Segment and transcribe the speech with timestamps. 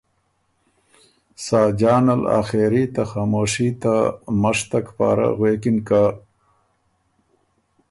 [1.45, 3.93] ساجان ال آخېري ته خاموشي ته
[4.41, 6.05] مشتک پاره غوېکِن که:ـــ